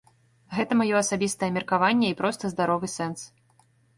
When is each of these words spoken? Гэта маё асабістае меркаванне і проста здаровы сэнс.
Гэта 0.57 0.77
маё 0.79 0.95
асабістае 1.01 1.49
меркаванне 1.59 2.09
і 2.13 2.17
проста 2.21 2.43
здаровы 2.55 2.87
сэнс. 2.97 3.19